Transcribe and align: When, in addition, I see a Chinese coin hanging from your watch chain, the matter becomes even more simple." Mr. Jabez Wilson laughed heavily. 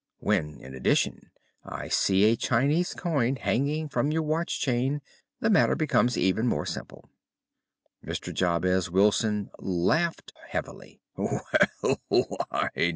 When, 0.17 0.59
in 0.59 0.73
addition, 0.73 1.29
I 1.63 1.87
see 1.87 2.23
a 2.23 2.35
Chinese 2.35 2.95
coin 2.95 3.35
hanging 3.35 3.87
from 3.87 4.09
your 4.11 4.23
watch 4.23 4.59
chain, 4.59 5.03
the 5.41 5.49
matter 5.51 5.75
becomes 5.75 6.17
even 6.17 6.47
more 6.47 6.65
simple." 6.65 7.07
Mr. 8.03 8.33
Jabez 8.33 8.89
Wilson 8.89 9.51
laughed 9.59 10.33
heavily. 10.49 11.01